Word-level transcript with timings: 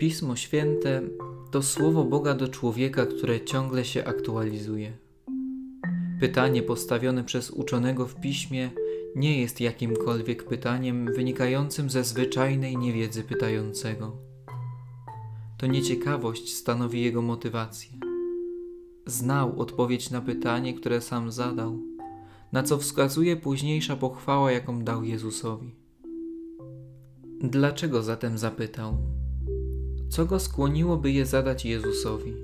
Pismo 0.00 0.36
Święte 0.36 1.02
to 1.50 1.62
słowo 1.62 2.04
Boga 2.04 2.34
do 2.34 2.48
człowieka, 2.48 3.06
które 3.06 3.40
ciągle 3.40 3.84
się 3.84 4.04
aktualizuje. 4.04 4.92
Pytanie 6.20 6.62
postawione 6.62 7.24
przez 7.24 7.50
uczonego 7.50 8.06
w 8.06 8.20
piśmie 8.20 8.70
nie 9.16 9.40
jest 9.40 9.60
jakimkolwiek 9.60 10.44
pytaniem 10.44 11.14
wynikającym 11.14 11.90
ze 11.90 12.04
zwyczajnej 12.04 12.76
niewiedzy 12.76 13.24
pytającego. 13.24 14.16
To 15.58 15.66
nieciekawość 15.66 16.54
stanowi 16.56 17.02
jego 17.02 17.22
motywację. 17.22 17.90
Znał 19.06 19.60
odpowiedź 19.60 20.10
na 20.10 20.20
pytanie, 20.20 20.74
które 20.74 21.00
sam 21.00 21.32
zadał, 21.32 21.78
na 22.52 22.62
co 22.62 22.78
wskazuje 22.78 23.36
późniejsza 23.36 23.96
pochwała, 23.96 24.52
jaką 24.52 24.84
dał 24.84 25.04
Jezusowi. 25.04 25.74
Dlaczego 27.40 28.02
zatem 28.02 28.38
zapytał? 28.38 29.19
Co 30.10 30.26
go 30.26 30.40
skłoniłoby 30.40 31.10
je 31.10 31.26
zadać 31.26 31.64
Jezusowi? 31.64 32.34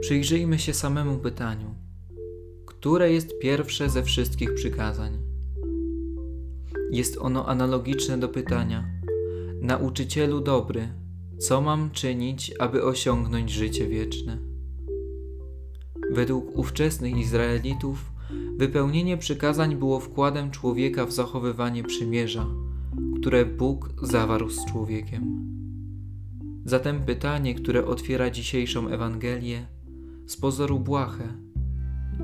Przyjrzyjmy 0.00 0.58
się 0.58 0.74
samemu 0.74 1.18
pytaniu. 1.18 1.74
Które 2.66 3.12
jest 3.12 3.38
pierwsze 3.38 3.90
ze 3.90 4.02
wszystkich 4.02 4.54
przykazań? 4.54 5.18
Jest 6.90 7.18
ono 7.18 7.46
analogiczne 7.46 8.18
do 8.18 8.28
pytania: 8.28 8.88
Nauczycielu 9.60 10.40
dobry, 10.40 10.88
co 11.38 11.60
mam 11.60 11.90
czynić, 11.90 12.52
aby 12.58 12.84
osiągnąć 12.84 13.50
życie 13.50 13.88
wieczne? 13.88 14.38
Według 16.12 16.58
ówczesnych 16.58 17.16
Izraelitów 17.16 18.12
wypełnienie 18.56 19.16
przykazań 19.16 19.76
było 19.76 20.00
wkładem 20.00 20.50
człowieka 20.50 21.06
w 21.06 21.12
zachowywanie 21.12 21.82
przymierza, 21.84 22.46
które 23.20 23.46
Bóg 23.46 23.90
zawarł 24.02 24.50
z 24.50 24.64
człowiekiem. 24.64 25.61
Zatem 26.64 27.02
pytanie, 27.02 27.54
które 27.54 27.86
otwiera 27.86 28.30
dzisiejszą 28.30 28.88
Ewangelię, 28.88 29.66
z 30.26 30.36
pozoru 30.36 30.80
błahe, 30.80 31.24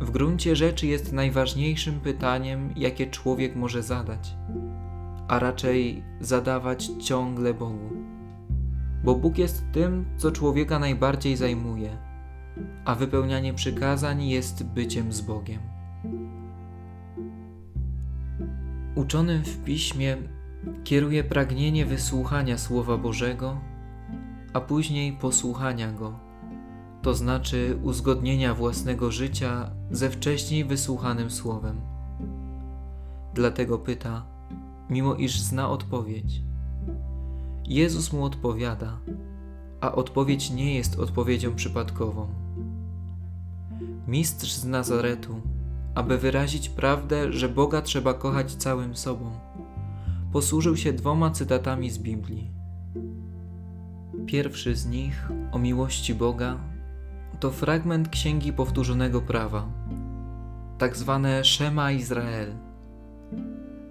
w 0.00 0.10
gruncie 0.10 0.56
rzeczy 0.56 0.86
jest 0.86 1.12
najważniejszym 1.12 2.00
pytaniem, 2.00 2.72
jakie 2.76 3.06
człowiek 3.06 3.56
może 3.56 3.82
zadać, 3.82 4.36
a 5.28 5.38
raczej 5.38 6.02
zadawać 6.20 6.90
ciągle 7.00 7.54
Bogu. 7.54 7.90
Bo 9.04 9.14
Bóg 9.14 9.38
jest 9.38 9.64
tym, 9.72 10.04
co 10.16 10.30
człowieka 10.30 10.78
najbardziej 10.78 11.36
zajmuje, 11.36 11.98
a 12.84 12.94
wypełnianie 12.94 13.54
przykazań 13.54 14.28
jest 14.28 14.64
byciem 14.64 15.12
z 15.12 15.20
Bogiem. 15.20 15.60
Uczonym 18.94 19.44
w 19.44 19.64
piśmie 19.64 20.16
kieruje 20.84 21.24
pragnienie 21.24 21.86
wysłuchania 21.86 22.58
Słowa 22.58 22.96
Bożego 22.96 23.60
a 24.54 24.60
później 24.60 25.12
posłuchania 25.12 25.92
Go, 25.92 26.18
to 27.02 27.14
znaczy 27.14 27.78
uzgodnienia 27.82 28.54
własnego 28.54 29.10
życia 29.10 29.70
ze 29.90 30.10
wcześniej 30.10 30.64
wysłuchanym 30.64 31.30
Słowem. 31.30 31.80
Dlatego 33.34 33.78
pyta, 33.78 34.26
mimo 34.90 35.14
iż 35.14 35.40
zna 35.40 35.70
odpowiedź. 35.70 36.42
Jezus 37.66 38.12
mu 38.12 38.24
odpowiada, 38.24 38.98
a 39.80 39.92
odpowiedź 39.92 40.50
nie 40.50 40.74
jest 40.74 40.98
odpowiedzią 40.98 41.54
przypadkową. 41.54 42.28
Mistrz 44.08 44.52
z 44.52 44.64
Nazaretu, 44.64 45.40
aby 45.94 46.18
wyrazić 46.18 46.68
prawdę, 46.68 47.32
że 47.32 47.48
Boga 47.48 47.82
trzeba 47.82 48.14
kochać 48.14 48.54
całym 48.54 48.96
sobą, 48.96 49.30
posłużył 50.32 50.76
się 50.76 50.92
dwoma 50.92 51.30
cytatami 51.30 51.90
z 51.90 51.98
Biblii. 51.98 52.50
Pierwszy 54.26 54.76
z 54.76 54.86
nich, 54.86 55.28
o 55.52 55.58
miłości 55.58 56.14
Boga, 56.14 56.58
to 57.40 57.50
fragment 57.50 58.08
Księgi 58.08 58.52
Powtórzonego 58.52 59.20
Prawa, 59.20 59.68
tak 60.78 60.96
zwane 60.96 61.44
Szema 61.44 61.92
Izrael. 61.92 62.52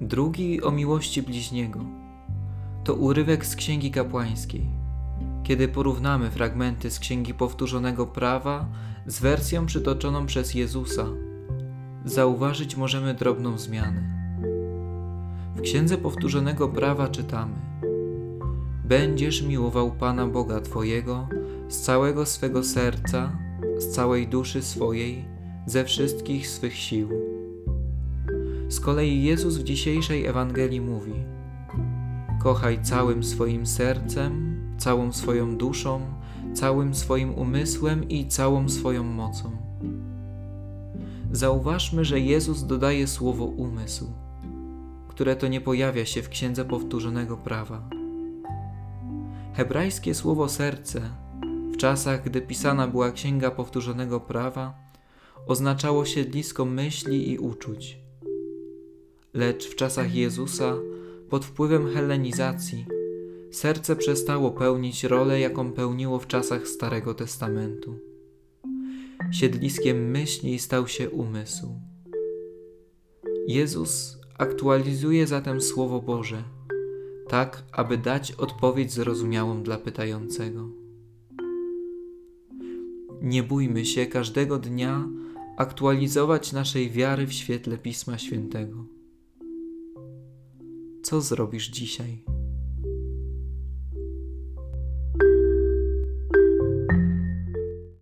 Drugi 0.00 0.62
o 0.62 0.70
miłości 0.70 1.22
bliźniego, 1.22 1.80
to 2.84 2.94
urywek 2.94 3.46
z 3.46 3.56
Księgi 3.56 3.90
Kapłańskiej. 3.90 4.66
Kiedy 5.42 5.68
porównamy 5.68 6.30
fragmenty 6.30 6.90
z 6.90 6.98
Księgi 6.98 7.34
Powtórzonego 7.34 8.06
Prawa 8.06 8.66
z 9.06 9.20
wersją 9.20 9.66
przytoczoną 9.66 10.26
przez 10.26 10.54
Jezusa, 10.54 11.06
zauważyć 12.04 12.76
możemy 12.76 13.14
drobną 13.14 13.58
zmianę. 13.58 14.02
W 15.56 15.60
Księdze 15.60 15.98
Powtórzonego 15.98 16.68
Prawa 16.68 17.08
czytamy– 17.08 17.54
będziesz 18.84 19.42
miłował 19.42 19.90
Pana 19.90 20.26
Boga 20.26 20.60
Twojego 20.60 21.28
z 21.68 21.80
całego 21.80 22.26
swego 22.26 22.64
serca, 22.64 23.38
z 23.78 23.88
całej 23.88 24.28
duszy 24.28 24.62
swojej, 24.62 25.24
ze 25.66 25.84
wszystkich 25.84 26.48
swych 26.48 26.74
sił. 26.74 27.08
Z 28.68 28.80
kolei 28.80 29.22
Jezus 29.22 29.56
w 29.56 29.62
dzisiejszej 29.62 30.26
Ewangelii 30.26 30.80
mówi: 30.80 31.14
Kochaj 32.42 32.82
całym 32.82 33.24
swoim 33.24 33.66
sercem, 33.66 34.56
całą 34.78 35.12
swoją 35.12 35.56
duszą, 35.56 36.00
całym 36.54 36.94
swoim 36.94 37.34
umysłem 37.34 38.08
i 38.08 38.26
całą 38.28 38.68
swoją 38.68 39.04
mocą. 39.04 39.50
Zauważmy, 41.32 42.04
że 42.04 42.20
Jezus 42.20 42.64
dodaje 42.64 43.06
słowo 43.06 43.44
umysł, 43.44 44.06
które 45.08 45.36
to 45.36 45.48
nie 45.48 45.60
pojawia 45.60 46.04
się 46.04 46.22
w 46.22 46.28
księdze 46.28 46.64
powtórzonego 46.64 47.36
prawa. 47.36 48.01
Hebrajskie 49.54 50.14
słowo 50.14 50.48
serce 50.48 51.00
w 51.72 51.76
czasach, 51.76 52.24
gdy 52.24 52.40
pisana 52.40 52.88
była 52.88 53.12
Księga 53.12 53.50
Powtórzonego 53.50 54.20
Prawa, 54.20 54.74
oznaczało 55.46 56.04
siedlisko 56.04 56.64
myśli 56.64 57.30
i 57.30 57.38
uczuć. 57.38 57.98
Lecz 59.34 59.68
w 59.68 59.76
czasach 59.76 60.14
Jezusa, 60.14 60.74
pod 61.30 61.44
wpływem 61.44 61.94
helenizacji, 61.94 62.86
serce 63.50 63.96
przestało 63.96 64.50
pełnić 64.50 65.04
rolę, 65.04 65.40
jaką 65.40 65.72
pełniło 65.72 66.18
w 66.18 66.26
czasach 66.26 66.68
Starego 66.68 67.14
Testamentu. 67.14 67.98
Siedliskiem 69.30 70.10
myśli 70.10 70.58
stał 70.58 70.88
się 70.88 71.10
umysł. 71.10 71.68
Jezus 73.48 74.18
aktualizuje 74.38 75.26
zatem 75.26 75.60
Słowo 75.60 76.00
Boże– 76.00 76.42
tak 77.32 77.62
aby 77.72 77.98
dać 77.98 78.32
odpowiedź 78.32 78.92
zrozumiałą 78.92 79.62
dla 79.62 79.78
pytającego. 79.78 80.68
Nie 83.22 83.42
bójmy 83.42 83.84
się 83.84 84.06
każdego 84.06 84.58
dnia 84.58 85.08
aktualizować 85.56 86.52
naszej 86.52 86.90
wiary 86.90 87.26
w 87.26 87.32
świetle 87.32 87.78
Pisma 87.78 88.18
Świętego. 88.18 88.84
Co 91.02 91.20
zrobisz 91.20 91.68
dzisiaj? 91.68 92.24